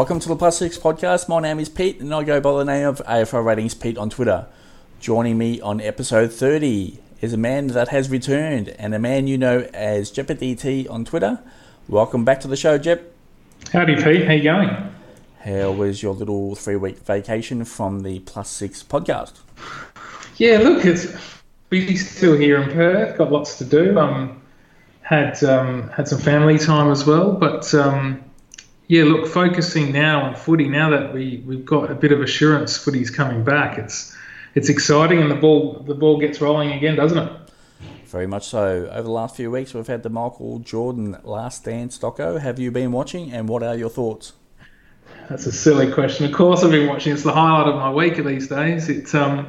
[0.00, 1.28] Welcome to the Plus Six podcast.
[1.28, 4.08] My name is Pete, and I go by the name of AFL Ratings Pete on
[4.08, 4.46] Twitter.
[4.98, 9.36] Joining me on episode 30 is a man that has returned, and a man you
[9.36, 11.40] know as DT on Twitter.
[11.86, 13.12] Welcome back to the show, Jep.
[13.74, 14.24] Howdy, Pete.
[14.24, 14.70] How you going?
[15.40, 19.34] How was your little three-week vacation from the Plus Six podcast?
[20.38, 21.14] Yeah, look, it's
[21.68, 23.18] busy still here in Perth.
[23.18, 23.98] Got lots to do.
[23.98, 24.40] Um,
[25.02, 28.24] had um, had some family time as well, but um,
[28.90, 30.68] yeah, look, focusing now on footy.
[30.68, 33.78] Now that we we've got a bit of assurance, footy's coming back.
[33.78, 34.16] It's
[34.56, 37.32] it's exciting, and the ball the ball gets rolling again, doesn't it?
[38.06, 38.88] Very much so.
[38.90, 42.40] Over the last few weeks, we've had the Michael Jordan Last Dance doco.
[42.40, 44.32] Have you been watching, and what are your thoughts?
[45.28, 46.26] That's a silly question.
[46.26, 47.12] Of course, I've been watching.
[47.12, 48.88] It's the highlight of my week these days.
[48.88, 49.48] It's um,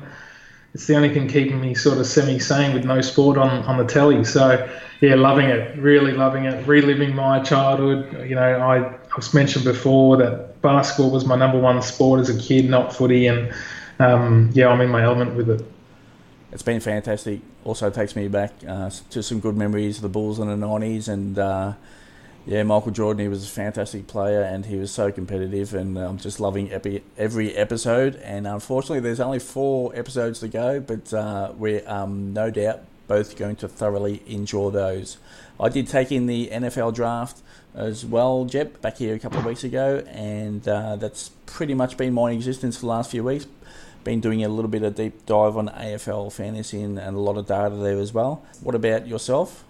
[0.74, 3.86] it's the only thing keeping me sort of semi-sane with no sport on, on the
[3.86, 4.24] telly.
[4.24, 4.70] So
[5.02, 8.28] yeah, loving it, really loving it, reliving my childhood.
[8.28, 12.40] You know, I I've mentioned before that basketball was my number one sport as a
[12.40, 13.54] kid, not footy, and
[14.00, 15.66] um, yeah, I'm in my element with it.
[16.52, 17.42] It's been fantastic.
[17.64, 21.08] Also takes me back uh, to some good memories of the Bulls in the '90s,
[21.08, 21.74] and uh,
[22.46, 26.18] yeah, Michael Jordan, he was a fantastic player and he was so competitive, and I'm
[26.18, 28.16] just loving epi- every episode.
[28.16, 33.36] And unfortunately, there's only four episodes to go, but uh, we're um, no doubt both
[33.36, 35.18] going to thoroughly enjoy those.
[35.60, 37.42] I did take in the NFL draft
[37.76, 41.96] as well, Jep, back here a couple of weeks ago, and uh, that's pretty much
[41.96, 43.46] been my existence for the last few weeks.
[44.04, 47.38] Been doing a little bit of deep dive on AFL fantasy and, and a lot
[47.38, 48.44] of data there as well.
[48.62, 49.64] What about yourself?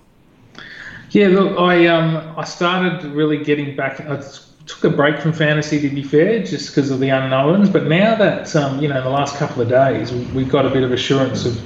[1.12, 4.00] Yeah, look, I um, I started really getting back.
[4.00, 4.24] I
[4.66, 7.70] took a break from fantasy to be fair, just because of the unknowns.
[7.70, 10.84] But now that um, you know, the last couple of days, we've got a bit
[10.84, 11.58] of assurance of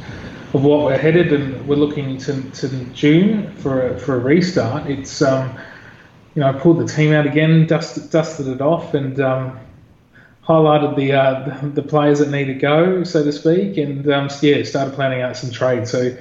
[0.55, 4.89] of what we're headed, and we're looking to, to June for a, for a restart.
[4.89, 5.55] It's um,
[6.33, 9.59] you know, I pulled the team out again, dusted dusted it off, and um,
[10.43, 14.29] highlighted the, uh, the, the players that need to go, so to speak, and um,
[14.41, 15.91] yeah, started planning out some trades.
[15.91, 16.15] So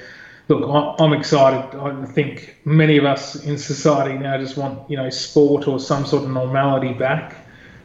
[0.48, 1.78] look, I'm excited.
[1.78, 6.04] I think many of us in society now just want, you know, sport or some
[6.04, 7.36] sort of normality back,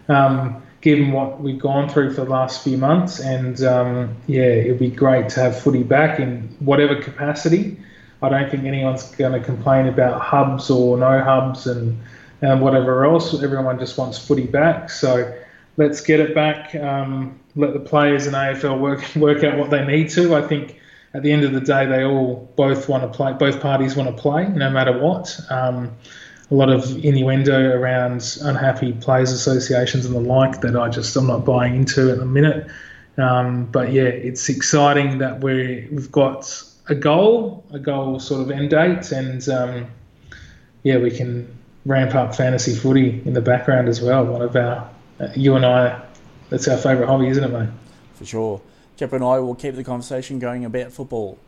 [0.10, 3.20] um, given what we've gone through for the last few months.
[3.20, 7.80] And um, yeah, it'd be great to have footy back in whatever capacity.
[8.22, 11.98] I don't think anyone's going to complain about hubs or no hubs and,
[12.42, 13.42] and whatever else.
[13.42, 14.90] Everyone just wants footy back.
[14.90, 15.34] So
[15.78, 16.76] let's get it back.
[16.76, 20.36] Um, let the players in AFL work work out what they need to.
[20.36, 20.79] I think
[21.14, 23.34] at the end of the day, they all both want to play.
[23.34, 25.40] Both parties want to play, no matter what.
[25.50, 25.96] Um,
[26.52, 31.28] a lot of innuendo around unhappy players' associations and the like that I just I'm
[31.28, 32.68] not buying into at the minute.
[33.18, 38.52] Um, but yeah, it's exciting that we we've got a goal, a goal sort of
[38.52, 39.88] end date, and um,
[40.84, 41.56] yeah, we can
[41.86, 44.26] ramp up fantasy footy in the background as well.
[44.26, 44.90] One of our,
[45.36, 46.02] you and I,
[46.50, 47.70] that's our favourite hobby, isn't it, mate?
[48.16, 48.62] For sure.
[49.00, 51.40] Jep and I will keep the conversation going about football.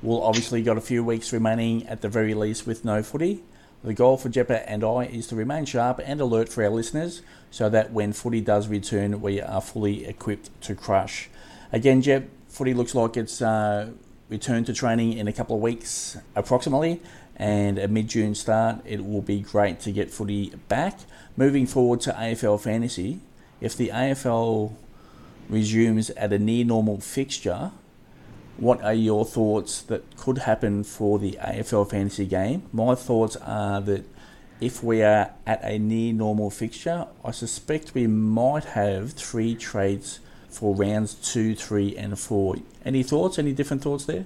[0.00, 3.44] We'll obviously got a few weeks remaining at the very least with no footy.
[3.84, 7.20] The goal for Jeppa and I is to remain sharp and alert for our listeners
[7.50, 11.28] so that when footy does return, we are fully equipped to crush.
[11.70, 13.90] Again, Jep, footy looks like it's uh,
[14.30, 17.02] returned to training in a couple of weeks approximately,
[17.36, 18.80] and a mid June start.
[18.86, 21.00] It will be great to get footy back.
[21.36, 23.20] Moving forward to AFL fantasy,
[23.60, 24.72] if the AFL
[25.48, 27.72] resumes at a near normal fixture,
[28.56, 32.62] what are your thoughts that could happen for the AFL fantasy game?
[32.72, 34.04] My thoughts are that
[34.60, 40.20] if we are at a near normal fixture, I suspect we might have three trades
[40.48, 42.56] for rounds two, three, and four.
[42.84, 43.38] Any thoughts?
[43.38, 44.24] Any different thoughts there?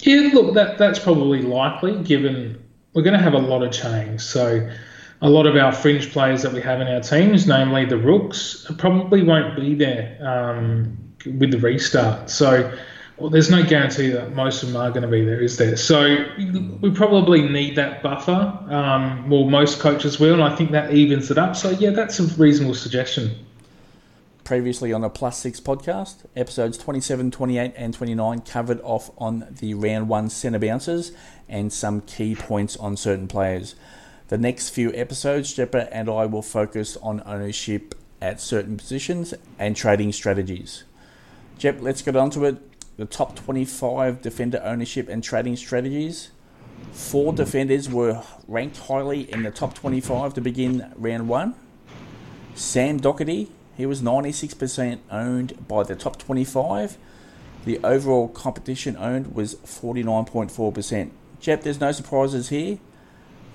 [0.00, 2.62] Yeah, look, that that's probably likely given
[2.92, 4.20] we're going to have a lot of change.
[4.20, 4.68] So
[5.20, 8.66] a lot of our fringe players that we have in our teams, namely the rooks,
[8.78, 12.30] probably won't be there um, with the restart.
[12.30, 12.72] So
[13.18, 15.76] well, there's no guarantee that most of them are going to be there, is there?
[15.76, 16.24] So
[16.80, 18.32] we probably need that buffer.
[18.70, 21.56] Um, well, most coaches will, and I think that evens it up.
[21.56, 23.44] So yeah, that's a reasonable suggestion.
[24.44, 29.74] Previously on the Plus Six podcast, episodes 27, 28, and 29 covered off on the
[29.74, 31.12] round one centre bounces
[31.48, 33.74] and some key points on certain players.
[34.28, 39.74] The next few episodes, Jeppa and I will focus on ownership at certain positions and
[39.74, 40.84] trading strategies.
[41.56, 42.58] Jep, let's get on to it.
[42.98, 46.30] The top 25 defender ownership and trading strategies.
[46.92, 51.54] Four defenders were ranked highly in the top 25 to begin round one.
[52.54, 53.48] Sam Docherty,
[53.78, 56.98] he was 96% owned by the top 25.
[57.64, 61.12] The overall competition owned was 49.4%.
[61.40, 62.78] Jep, there's no surprises here.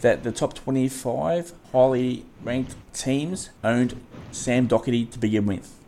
[0.03, 3.99] That the top 25 highly ranked teams owned
[4.31, 5.79] Sam Docherty to begin with.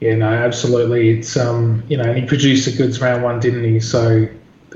[0.00, 1.10] Yeah, no, absolutely.
[1.10, 3.78] It's um, you know, and he produced the goods round one, didn't he?
[3.78, 4.28] So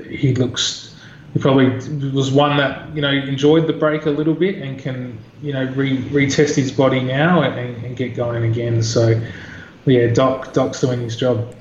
[0.09, 0.95] he looks,
[1.33, 1.67] he probably
[2.11, 5.65] was one that you know enjoyed the break a little bit and can you know
[5.75, 8.81] re- retest his body now and, and get going again.
[8.81, 9.21] So
[9.85, 11.53] yeah, Doc Doc's doing his job.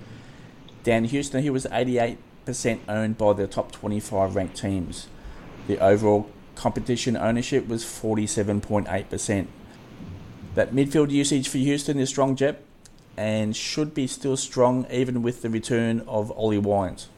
[0.84, 2.18] Dan Houston, he was 88%
[2.88, 5.08] owned by the top 25 ranked teams.
[5.66, 9.46] The overall competition ownership was 47.8%.
[10.54, 12.62] That midfield usage for Houston is strong, Jep,
[13.16, 17.08] and should be still strong even with the return of Ollie Wines.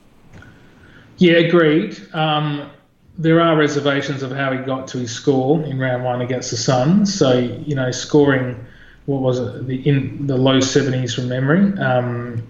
[1.18, 2.00] Yeah, agreed.
[2.12, 2.70] Um,
[3.18, 6.56] there are reservations of how he got to his score in round one against the
[6.56, 7.14] Suns.
[7.14, 8.66] So, you know, scoring,
[9.06, 12.46] what was it, the, in the low 70s from memory, um,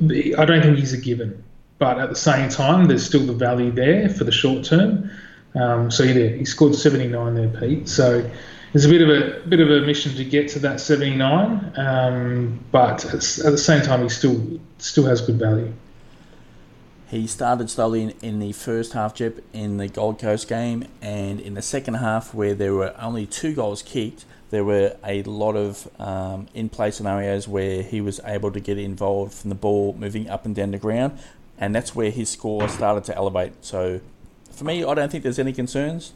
[0.00, 1.42] I don't think he's a given.
[1.78, 5.10] But at the same time, there's still the value there for the short term.
[5.54, 7.88] Um, so he scored 79 there, Pete.
[7.88, 8.28] So
[8.74, 12.58] it's a bit of a bit of a mission to get to that 79, um,
[12.72, 15.72] but at the same time, he still still has good value.
[17.08, 21.40] He started slowly in, in the first half, Jep, in the Gold Coast game, and
[21.40, 25.54] in the second half, where there were only two goals kicked, there were a lot
[25.54, 29.94] of um, in play scenarios where he was able to get involved from the ball
[29.96, 31.16] moving up and down the ground,
[31.58, 33.52] and that's where his score started to elevate.
[33.64, 34.00] So
[34.54, 36.12] for me, I don't think there's any concerns.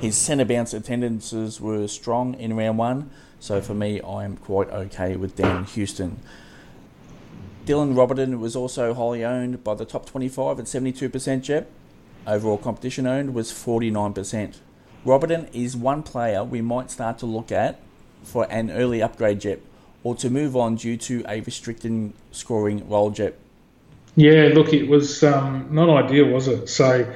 [0.00, 5.16] His centre bounce attendances were strong in round one, so for me, I'm quite okay
[5.16, 6.20] with Dan Houston.
[7.66, 11.70] Dylan Roberton was also wholly owned by the top 25 at 72% Jep.
[12.26, 14.56] Overall competition owned was 49%.
[15.04, 17.80] Roberton is one player we might start to look at
[18.24, 19.60] for an early upgrade Jep
[20.02, 23.38] or to move on due to a restricted scoring role Jep.
[24.16, 26.68] Yeah, look, it was um, not ideal, was it?
[26.68, 27.12] So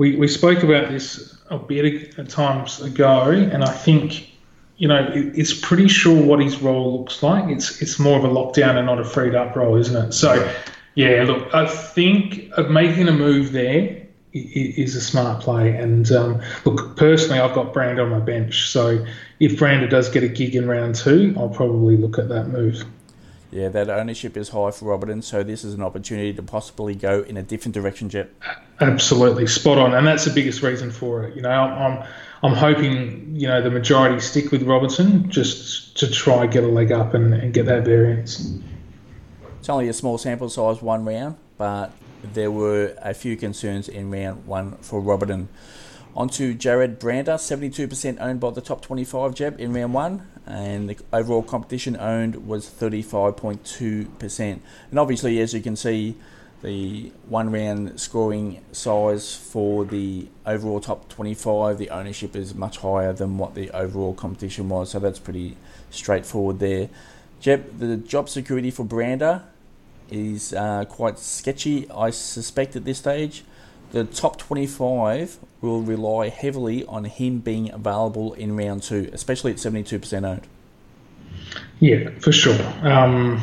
[0.00, 4.30] we, we spoke about this a bit of times ago, and I think
[4.78, 7.50] you know it, it's pretty sure what his role looks like.
[7.50, 10.12] It's it's more of a lockdown and not a freed up role, isn't it?
[10.12, 10.50] So
[10.94, 15.76] yeah, look, I think making a move there is a smart play.
[15.76, 19.04] And um, look, personally, I've got Brand on my bench, so
[19.38, 22.86] if Brander does get a gig in round two, I'll probably look at that move.
[23.50, 27.22] Yeah, that ownership is high for Roberton, so this is an opportunity to possibly go
[27.22, 28.30] in a different direction, Jep.
[28.80, 31.34] Absolutely, spot on, and that's the biggest reason for it.
[31.34, 32.06] You know, I'm
[32.42, 36.92] I'm hoping you know the majority stick with Roberton just to try get a leg
[36.92, 38.54] up and, and get that variance.
[39.58, 41.92] It's only a small sample size, one round, but
[42.22, 45.48] there were a few concerns in round one for Roberton.
[46.16, 50.88] On to Jarrad Brander, 72% owned by the top 25 Jep in round one, and
[50.88, 54.60] the overall competition owned was 35.2%.
[54.90, 56.16] And obviously, as you can see,
[56.62, 63.12] the one round scoring size for the overall top 25, the ownership is much higher
[63.12, 65.56] than what the overall competition was, so that's pretty
[65.90, 66.90] straightforward there.
[67.40, 69.44] Jep, the job security for Brander
[70.10, 73.44] is uh, quite sketchy, I suspect, at this stage
[73.92, 79.58] the top 25 will rely heavily on him being available in round two, especially at
[79.58, 80.46] 72% owned.
[81.80, 82.58] Yeah, for sure.
[82.82, 83.40] Um,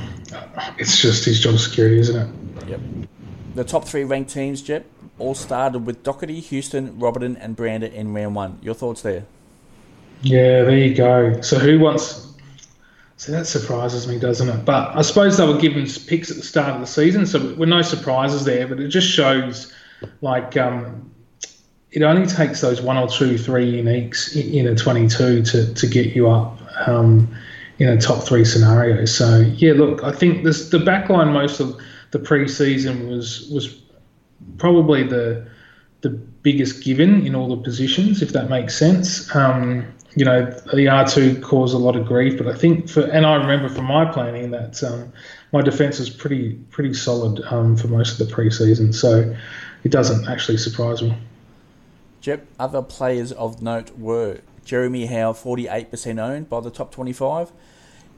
[0.77, 2.69] it's just his job security, isn't it?
[2.69, 2.79] Yep.
[3.55, 4.85] The top three ranked teams, Jep,
[5.19, 8.59] all started with Docherty, Houston, Roberton, and Brander in round one.
[8.61, 9.25] Your thoughts there?
[10.21, 11.41] Yeah, there you go.
[11.41, 12.27] So who wants?
[13.17, 14.63] So that surprises me, doesn't it?
[14.63, 17.65] But I suppose they were given picks at the start of the season, so we're
[17.65, 18.67] no surprises there.
[18.67, 19.73] But it just shows
[20.21, 21.11] like um,
[21.91, 26.15] it only takes those one or two, three uniques in a 22 to, to get
[26.15, 27.33] you up um,
[27.79, 29.05] in a top three scenario.
[29.05, 31.79] So yeah, look, I think this the backline most of
[32.11, 33.81] the preseason was was
[34.57, 35.47] probably the
[36.01, 39.33] the biggest given in all the positions, if that makes sense.
[39.35, 39.85] Um,
[40.15, 43.35] you know, the R2 caused a lot of grief, but I think for, and I
[43.35, 45.11] remember from my planning that um,
[45.51, 48.93] my defence was pretty pretty solid um, for most of the preseason.
[48.93, 49.35] So
[49.83, 51.15] it doesn't actually surprise me.
[52.21, 57.51] Jep, other players of note were Jeremy Howe, 48% owned by the top 25.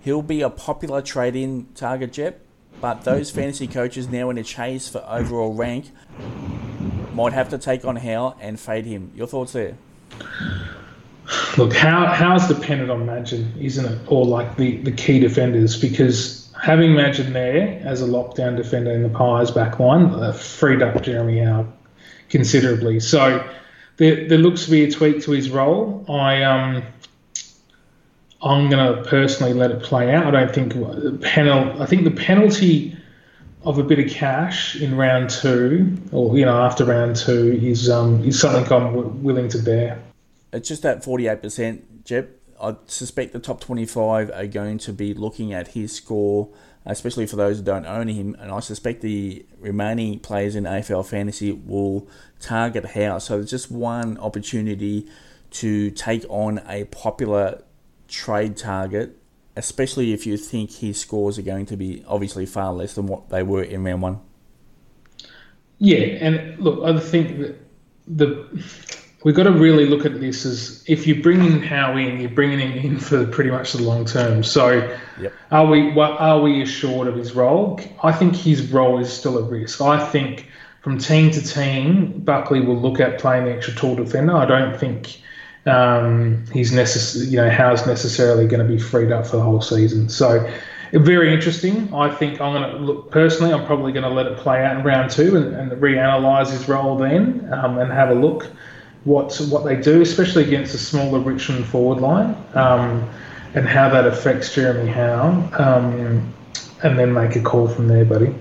[0.02, 2.42] He'll be a popular trade in target, Jep,
[2.82, 5.92] but those fantasy coaches now in a chase for overall rank
[7.14, 9.12] might have to take on Howe and fade him.
[9.14, 9.78] Your thoughts there?
[11.58, 14.00] Look, how how's dependent on Magin, isn't it?
[14.08, 19.04] Or like the, the key defenders, because having Magin there as a lockdown defender in
[19.04, 21.68] the Pies back line uh, freed up Jeremy Howe
[22.30, 23.00] considerably.
[23.00, 23.48] So
[23.98, 26.06] there, there looks to be a tweak to his role.
[26.10, 26.84] I um
[28.42, 30.26] I'm going to personally let it play out.
[30.28, 31.82] I don't think the penal.
[31.82, 32.96] I think the penalty
[33.64, 37.90] of a bit of cash in round two, or you know after round two, is
[37.90, 40.02] um is something I'm w- willing to bear.
[40.52, 42.39] It's just that 48%, Jep.
[42.62, 46.50] I suspect the top 25 are going to be looking at his score,
[46.86, 48.36] especially for those who don't own him.
[48.40, 52.08] And I suspect the remaining players in AFL Fantasy will
[52.40, 53.20] target Howe.
[53.20, 55.08] So there's just one opportunity
[55.52, 57.64] to take on a popular
[58.08, 59.18] trade target,
[59.56, 63.30] especially if you think his scores are going to be obviously far less than what
[63.30, 64.20] they were in round one.
[65.78, 67.56] Yeah, and look, I think that
[68.06, 68.48] the
[69.24, 72.30] we've got to really look at this as if you bring in Howe in, you're
[72.30, 74.44] bringing him in for pretty much the long term.
[74.44, 75.34] So, yep.
[75.52, 77.80] are we are we assured of his role?
[78.04, 79.82] I think his role is still at risk.
[79.82, 80.48] I think
[80.82, 84.36] from team to team, Buckley will look at playing the extra tall defender.
[84.36, 85.22] I don't think
[85.66, 89.62] um, he's necess- you know Howe's necessarily going to be freed up for the whole
[89.62, 90.10] season.
[90.10, 90.50] So.
[90.92, 91.94] Very interesting.
[91.94, 93.54] I think I'm going to look personally.
[93.54, 96.68] I'm probably going to let it play out in round two and, and reanalyze his
[96.68, 98.50] role then, um, and have a look
[99.06, 103.10] what what they do, especially against a smaller Richmond forward line, um,
[103.54, 106.34] and how that affects Jeremy Howe, um,
[106.84, 108.34] and then make a call from there, buddy.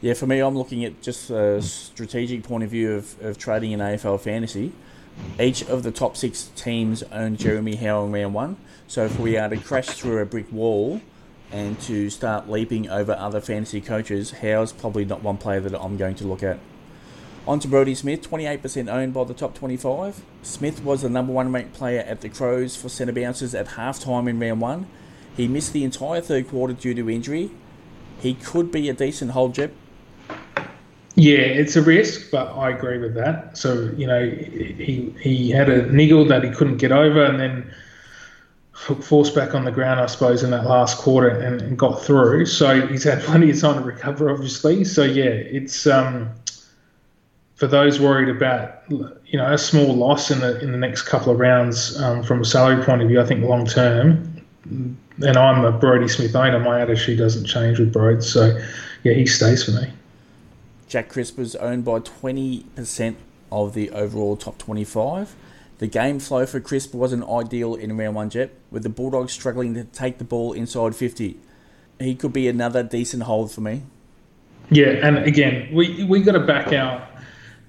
[0.00, 3.70] Yeah, for me, I'm looking at just a strategic point of view of, of trading
[3.70, 4.72] in AFL fantasy.
[5.38, 8.56] Each of the top six teams own Jeremy Howe in round one.
[8.88, 11.00] So if we are to crash through a brick wall
[11.52, 15.96] and to start leaping over other fantasy coaches, Howe's probably not one player that I'm
[15.96, 16.58] going to look at.
[17.44, 20.22] On to Brodie Smith, 28% owned by the top 25.
[20.42, 23.98] Smith was the number one ranked player at the Crows for centre bounces at half
[23.98, 24.86] time in round one.
[25.36, 27.50] He missed the entire third quarter due to injury.
[28.20, 29.72] He could be a decent hold, Jep.
[31.16, 33.58] Yeah, it's a risk, but I agree with that.
[33.58, 37.74] So, you know, he he had a niggle that he couldn't get over and then
[38.72, 42.46] forced back on the ground, I suppose, in that last quarter and, and got through.
[42.46, 44.84] So he's had plenty of time to recover, obviously.
[44.84, 45.88] So, yeah, it's.
[45.88, 46.30] um
[47.62, 51.32] for those worried about you know a small loss in the in the next couple
[51.32, 55.64] of rounds um, from a salary point of view, I think long term, and I'm
[55.64, 58.60] a Brodie Smith owner, my attitude doesn't change with Brode, so
[59.04, 59.92] yeah, he stays for me.
[60.88, 63.14] Jack Crisp was owned by 20%
[63.52, 65.36] of the overall top 25.
[65.78, 69.74] The game flow for Crisp wasn't ideal in round one, Jep, with the Bulldogs struggling
[69.74, 71.38] to take the ball inside 50.
[72.00, 73.82] He could be another decent hold for me.
[74.70, 77.11] Yeah, and again, we we got to back out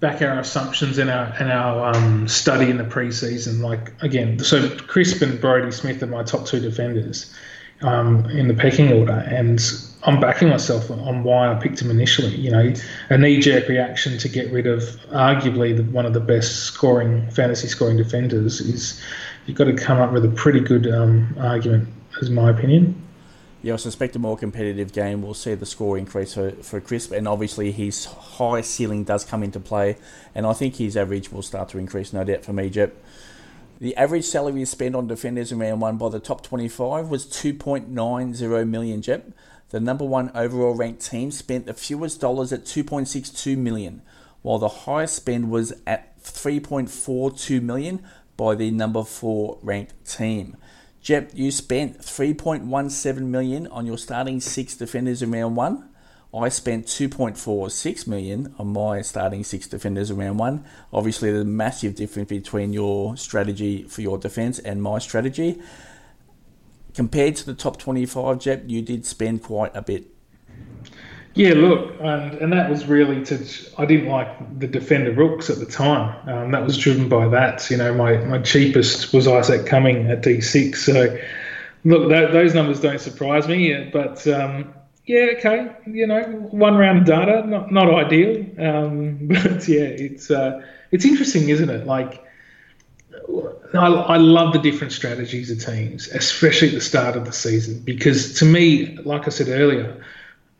[0.03, 3.62] back our assumptions in our in our um, study in the preseason.
[3.62, 7.33] Like again, so Crisp and Brodie Smith are my top two defenders
[7.81, 9.63] um, in the pecking order, and
[10.03, 12.36] I'm backing myself on why I picked him initially.
[12.36, 12.74] You know,
[13.10, 14.81] a knee-jerk reaction to get rid of
[15.13, 19.01] arguably the, one of the best scoring fantasy scoring defenders is
[19.45, 21.88] you've got to come up with a pretty good um, argument,
[22.22, 23.02] is my opinion
[23.63, 27.13] yeah, I suspect a more competitive game will see the score increase for, for Crisp,
[27.13, 29.96] and obviously his high ceiling does come into play,
[30.36, 32.93] and I think his average will start to increase, no doubt, for me, Jep.
[33.79, 38.67] The average salary spent on defenders in round one by the top 25 was 2.90
[38.67, 39.32] million, Jep.
[39.70, 44.01] The number one overall ranked team spent the fewest dollars at 2.62 million,
[44.41, 48.03] while the highest spend was at 3.42 million
[48.36, 50.58] by the number four ranked team.
[51.03, 55.89] Jep, you spent 3.17 million on your starting six defenders in round one.
[56.33, 60.63] I spent 2.46 million on my starting six defenders in round one.
[60.93, 65.62] Obviously, there's a massive difference between your strategy for your defense and my strategy.
[66.95, 70.05] Compared to the top 25, Jep, you did spend quite a bit
[71.35, 73.43] yeah, look, and, and that was really to.
[73.79, 76.29] I didn't like the defender rooks at the time.
[76.29, 77.69] Um, that was driven by that.
[77.71, 80.75] You know, my, my cheapest was Isaac Cumming at D6.
[80.75, 81.17] So,
[81.85, 83.89] look, that, those numbers don't surprise me.
[83.91, 84.75] But um,
[85.05, 86.21] yeah, okay, you know,
[86.51, 88.45] one round data, not not ideal.
[88.59, 90.61] Um, but yeah, it's uh,
[90.91, 91.87] it's interesting, isn't it?
[91.87, 92.23] Like,
[93.73, 97.79] I, I love the different strategies of teams, especially at the start of the season,
[97.79, 99.99] because to me, like I said earlier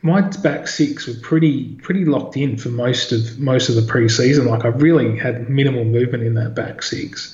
[0.04, 4.48] my back six were pretty pretty locked in for most of most of the preseason.
[4.48, 7.34] Like I really had minimal movement in that back six,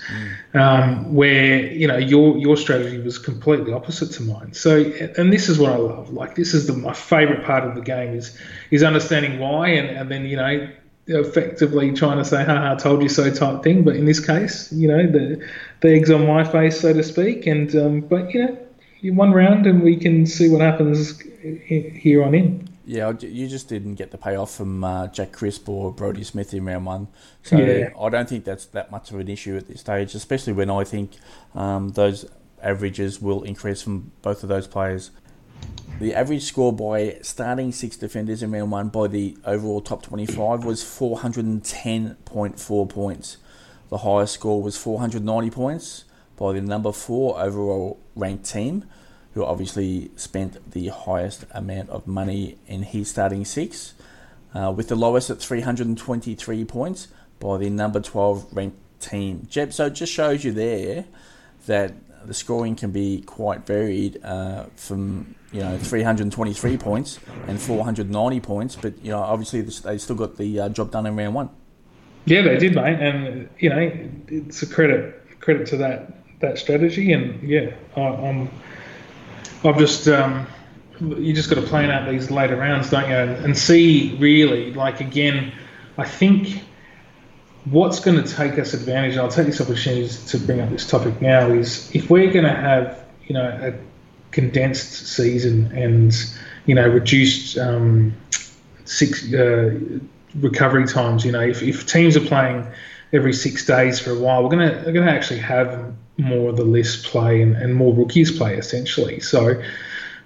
[0.54, 0.60] mm.
[0.60, 4.54] um, where you know your your strategy was completely opposite to mine.
[4.54, 4.84] So,
[5.18, 6.14] and this is what I love.
[6.14, 8.38] Like this is the, my favorite part of the game is
[8.70, 10.70] is understanding why, and, and then you know
[11.08, 13.84] effectively trying to say "ha ha, told you so" type thing.
[13.84, 15.44] But in this case, you know the
[15.82, 17.48] the eggs on my face, so to speak.
[17.48, 18.58] And um, but you know
[19.04, 22.68] one round and we can see what happens here on in.
[22.86, 26.66] Yeah, you just didn't get the payoff from uh, Jack Crisp or Brodie Smith in
[26.66, 27.08] round one,
[27.44, 27.90] so yeah.
[28.00, 30.16] I don't think that's that much of an issue at this stage.
[30.16, 31.12] Especially when I think
[31.54, 32.26] um, those
[32.64, 35.12] averages will increase from both of those players.
[36.00, 40.64] The average score by starting six defenders in round one by the overall top 25
[40.64, 43.38] was 410.4 points,
[43.90, 46.06] The highest score was 490 points
[46.40, 48.86] by the number four overall ranked team,
[49.34, 53.94] who obviously spent the highest amount of money in his starting six,
[54.56, 57.10] uh, with the lowest at 323 points
[57.42, 59.46] by the number 12 ranked team.
[59.50, 61.06] Jep, so it just shows you there
[61.68, 61.94] that
[62.26, 68.78] the scoring can be quite varied uh, from you know 323 points and 490 points,
[68.78, 71.50] but you know obviously they still got the uh, job done in round one.
[72.26, 73.92] Yeah, they did, mate, and you know
[74.28, 78.50] it's a credit credit to that that strategy, and yeah, I, am
[79.64, 80.48] I've just um,
[81.00, 84.74] you just got to plan out these later rounds, don't you, and, and see really
[84.74, 85.52] like again,
[85.98, 86.64] I think
[87.66, 91.22] what's going to take us advantage, I'll take this opportunity to bring up this topic
[91.22, 93.74] now, is if we're going to have, you know, a
[94.32, 96.14] condensed season and,
[96.66, 98.16] you know, reduced um,
[98.86, 99.78] six uh,
[100.36, 102.66] recovery times, you know, if, if teams are playing
[103.12, 106.58] every six days for a while, we're to we're going to actually have more of
[106.58, 109.20] the less play and, and more rookies play essentially.
[109.20, 109.62] So,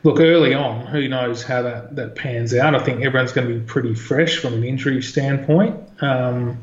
[0.03, 2.75] look, early on, who knows how that, that pans out?
[2.75, 5.79] I think everyone's going to be pretty fresh from an injury standpoint.
[6.01, 6.57] Um,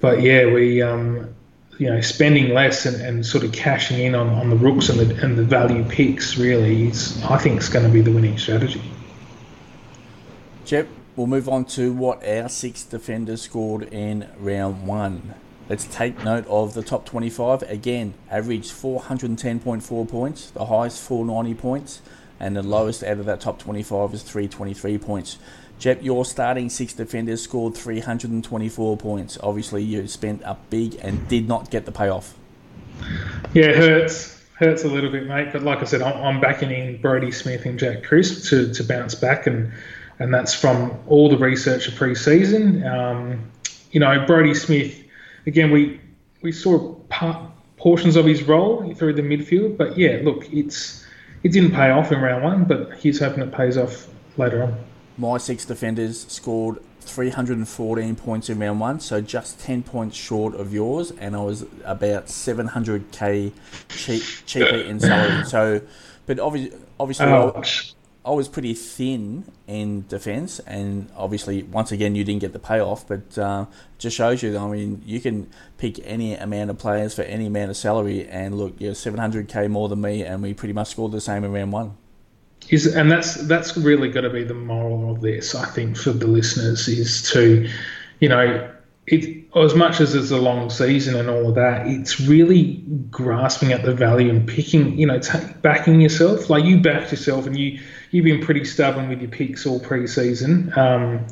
[0.00, 1.34] but yeah, we um,
[1.78, 5.00] you know spending less and, and sort of cashing in on, on the rooks and
[5.00, 8.38] the and the value picks really is I think is going to be the winning
[8.38, 8.82] strategy.
[10.64, 15.34] Jep, we'll move on to what our six defenders scored in round one.
[15.68, 17.62] Let's take note of the top 25.
[17.62, 22.02] Again, averaged 410.4 points, the highest 490 points,
[22.40, 25.38] and the lowest out of that top 25 is 323 points.
[25.78, 29.38] Jep, your starting six defenders scored 324 points.
[29.42, 32.36] Obviously, you spent up big and did not get the payoff.
[33.52, 34.44] Yeah, it hurts.
[34.54, 35.48] Hurts a little bit, mate.
[35.52, 39.16] But like I said, I'm, backing in Brodie Smith and Jack Crisp to, to bounce
[39.16, 39.72] back, and
[40.18, 42.86] and that's from all the research of pre-season.
[42.86, 43.50] Um,
[43.90, 45.01] you know, Brodie Smith.
[45.46, 46.00] Again, we
[46.42, 51.04] we saw part, portions of his role through the midfield, but yeah, look, it's
[51.42, 54.74] it didn't pay off in round one, but he's hoping it pays off later on
[55.16, 60.72] my six defenders scored 314 points in round one, so just 10 points short of
[60.72, 63.52] yours, and I was about 700k
[63.88, 65.44] cheap, cheaper in salary.
[65.46, 65.80] So,
[66.26, 67.62] but obviously, obviously, I,
[68.24, 73.06] I, was pretty thin in defence, and obviously, once again, you didn't get the payoff,
[73.06, 73.66] but uh,
[73.98, 74.56] just shows you.
[74.56, 78.56] I mean, you can pick any amount of players for any amount of salary, and
[78.56, 81.72] look, you're 700k more than me, and we pretty much scored the same in round
[81.72, 81.96] one
[82.70, 86.12] is and that's that's really got to be the moral of this i think for
[86.12, 87.68] the listeners is to
[88.20, 88.70] you know
[89.12, 93.70] it as much as it's a long season and all of that it's really grasping
[93.70, 96.48] at the value and picking you know t- backing yourself.
[96.48, 97.78] Like you backed yourself and you
[98.10, 101.26] you've been pretty stubborn with your picks all pre-season um,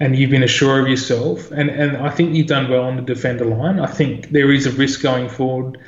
[0.00, 1.50] and you've been assured of yourself.
[1.52, 3.78] And and i think you've done well on the defender line.
[3.78, 5.78] I think there is a risk going forward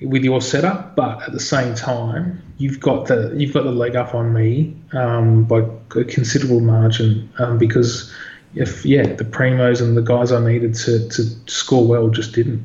[0.00, 3.96] with your setup, but at the same time, you've got the you've got the leg
[3.96, 5.60] up on me um, by
[5.96, 8.12] a considerable margin um, because
[8.54, 12.64] if yeah, the primos and the guys I needed to, to score well just didn't.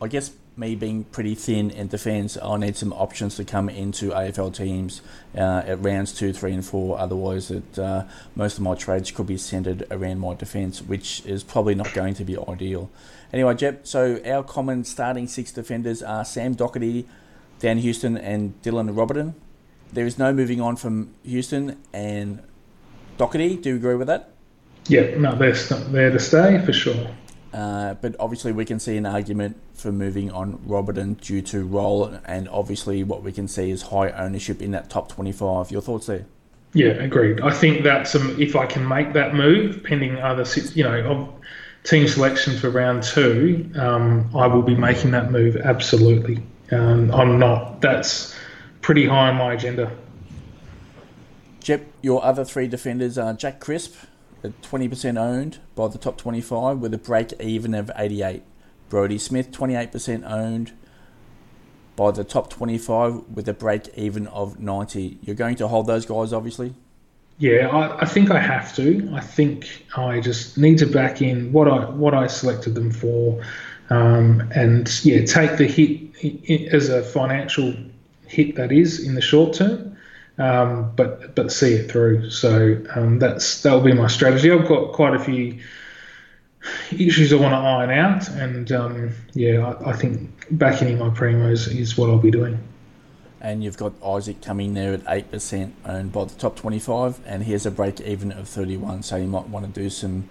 [0.00, 4.10] I guess me being pretty thin in defence, I need some options to come into
[4.10, 5.00] AFL teams
[5.36, 6.98] uh, at rounds two, three, and four.
[6.98, 8.04] Otherwise, that uh,
[8.34, 12.14] most of my trades could be centred around my defence, which is probably not going
[12.14, 12.90] to be ideal.
[13.32, 17.06] Anyway, Jep, so our common starting six defenders are Sam Docherty,
[17.58, 19.34] Dan Houston, and Dylan Roberton.
[19.92, 22.42] There is no moving on from Houston and
[23.18, 23.60] Docherty.
[23.60, 24.29] Do you agree with that?
[24.90, 27.06] Yeah, no, they're there to stay for sure.
[27.54, 32.06] Uh, but obviously, we can see an argument for moving on Roberton due to role,
[32.24, 35.70] and obviously, what we can see is high ownership in that top 25.
[35.70, 36.26] Your thoughts there?
[36.72, 37.40] Yeah, agreed.
[37.40, 41.32] I think that's um, if I can make that move, pending other, you know,
[41.84, 46.42] team selection for round two, um, I will be making that move absolutely.
[46.72, 47.80] Um, I'm not.
[47.80, 48.36] That's
[48.82, 49.96] pretty high on my agenda.
[51.60, 53.94] Jep, your other three defenders are Jack Crisp,
[54.48, 58.42] 20% owned by the top 25 with a break even of 88.
[58.88, 60.72] Brodie Smith, 28% owned
[61.96, 65.18] by the top 25 with a break even of 90.
[65.22, 66.74] You're going to hold those guys, obviously?
[67.38, 69.10] Yeah, I, I, think I have to.
[69.14, 73.42] I think I just need to back in what I what I selected them for,
[73.88, 77.74] um, and yeah, take the hit as a financial
[78.26, 79.89] hit that is in the short term,
[80.40, 82.30] um, but but see it through.
[82.30, 84.50] So um, that's that will be my strategy.
[84.50, 85.60] I've got quite a few
[86.90, 91.10] issues I want to iron out, and um, yeah, I, I, think backing in my
[91.10, 92.58] primos is what I'll be doing.
[93.42, 97.42] And you've got Isaac Cumming there at eight percent owned by the top twenty-five, and
[97.42, 99.02] here's a break even of thirty-one.
[99.02, 100.28] So you might want to do some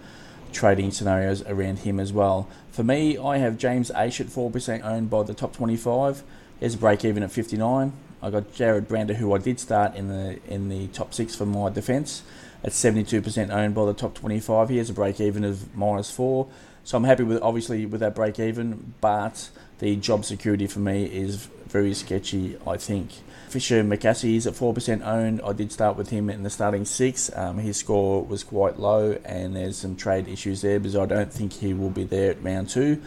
[0.51, 2.47] trading scenarios around him as well.
[2.71, 6.23] For me, I have James Aish at 4% owned by the top 25.
[6.59, 7.93] There's a break even at 59.
[8.21, 11.45] I got Jarrad Brander, who I did start in the in the top six for
[11.45, 12.23] my defence,
[12.63, 14.69] at 72% owned by the top 25.
[14.69, 16.47] He has a break even of minus four.
[16.83, 21.05] So I'm happy with obviously with that break even, but the job security for me
[21.05, 23.11] is very sketchy, I think.
[23.49, 25.41] Fisher McAsey is at 4% owned.
[25.43, 27.31] I did start with him in the starting six.
[27.35, 31.31] Um, his score was quite low, and there's some trade issues there because I don't
[31.31, 33.01] think he will be there at round two.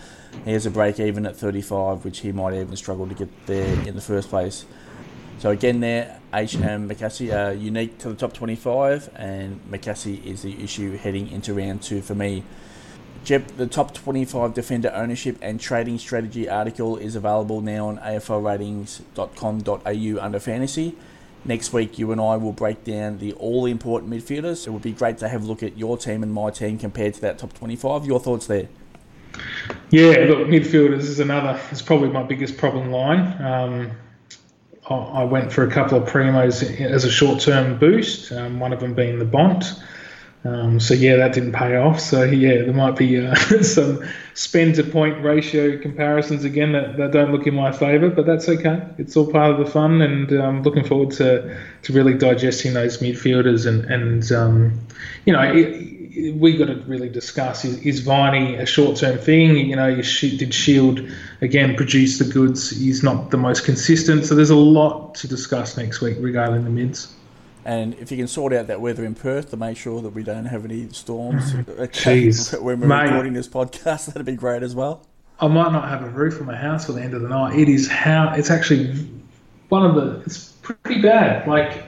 [0.44, 3.86] He has a break even at 35, which he might even struggle to get there
[3.86, 4.64] in the first place.
[5.42, 10.42] So again, there, Aish and McAsey are unique to the top 25, and McAsey is
[10.42, 12.44] the issue heading into round two for me.
[13.24, 20.24] Jep, the top 25 defender ownership and trading strategy article is available now on aflratings.com.au
[20.24, 20.94] under fantasy.
[21.44, 24.68] Next week, you and I will break down the all important midfielders.
[24.68, 27.14] It would be great to have a look at your team and my team compared
[27.14, 28.06] to that top 25.
[28.06, 28.68] Your thoughts there?
[29.90, 33.42] Yeah, look, midfielders is another, it's probably my biggest problem line.
[33.42, 33.90] Um,
[34.94, 38.80] I went for a couple of primos as a short term boost, um, one of
[38.80, 39.64] them being the Bont.
[40.44, 42.00] Um, so yeah, that didn't pay off.
[42.00, 47.12] So yeah, there might be uh, some spend to point ratio comparisons again that, that
[47.12, 48.82] don't look in my favour, but that's okay.
[48.98, 52.98] It's all part of the fun, and um, looking forward to, to really digesting those
[52.98, 54.80] midfielders and and um,
[55.24, 55.42] you know.
[55.42, 56.01] It,
[56.34, 59.56] we got to really discuss is, is Viney a short term thing?
[59.56, 60.96] You know, did Shiel
[61.40, 62.70] again produce the goods?
[62.70, 66.70] He's not the most consistent, so there's a lot to discuss next week regarding the
[66.70, 67.14] mids.
[67.64, 70.22] And if you can sort out that weather in Perth to make sure that we
[70.22, 71.52] don't have any storms
[72.60, 75.06] when we're Mate, recording this podcast, that'd be great as well.
[75.40, 77.58] I might not have a roof on my house for the end of the night.
[77.58, 78.94] It is how it's actually
[79.68, 80.22] one of the.
[80.26, 81.48] It's pretty bad.
[81.48, 81.84] Like,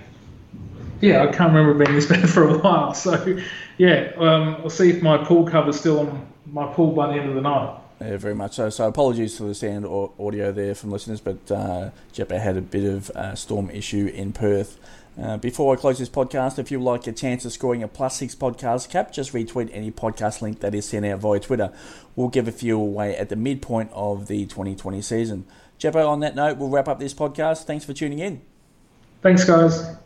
[1.04, 2.94] yeah, I can't remember being this bad for a while.
[2.94, 3.38] So,
[3.76, 7.28] yeah, um, I'll see if my pool cover's still on my pool by the end
[7.28, 7.80] of the night.
[8.00, 8.70] Yeah, very much so.
[8.70, 12.60] So apologies for the sound or audio there from listeners, but uh, Jeppa had a
[12.60, 14.78] bit of a storm issue in Perth.
[15.20, 17.88] Uh, before I close this podcast, if you would like a chance of scoring a
[17.88, 21.72] plus six podcast cap, just retweet any podcast link that is sent out via Twitter.
[22.16, 25.46] We'll give a few away at the midpoint of the 2020 season.
[25.78, 27.64] Jeppo, on that note, we'll wrap up this podcast.
[27.64, 28.42] Thanks for tuning in.
[29.22, 29.96] Thanks, guys.